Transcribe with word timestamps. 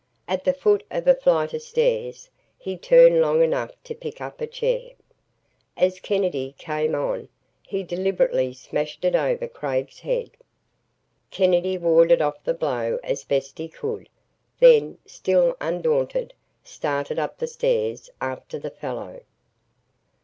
At 0.27 0.45
the 0.45 0.53
foot 0.53 0.83
of 0.89 1.07
a 1.07 1.13
flight 1.13 1.53
of 1.53 1.61
stairs, 1.61 2.31
he 2.57 2.75
turned 2.75 3.21
long 3.21 3.43
enough 3.43 3.69
to 3.83 3.93
pick 3.93 4.19
up 4.19 4.41
a 4.41 4.47
chair. 4.47 4.93
As 5.77 5.99
Kennedy 5.99 6.55
came 6.57 6.95
on, 6.95 7.29
he 7.61 7.83
deliberately 7.83 8.51
smashed 8.53 9.05
it 9.05 9.13
over 9.13 9.47
Craig's 9.47 9.99
head. 9.99 10.31
Kennedy 11.29 11.77
warded 11.77 12.19
off 12.19 12.43
the 12.43 12.55
blow 12.55 12.97
as 13.03 13.23
best 13.23 13.59
he 13.59 13.69
could, 13.69 14.09
then, 14.59 14.97
still 15.05 15.55
undaunted, 15.61 16.33
started 16.63 17.19
up 17.19 17.37
the 17.37 17.45
stairs 17.45 18.09
after 18.19 18.57
the 18.57 18.71
fellow. 18.71 19.21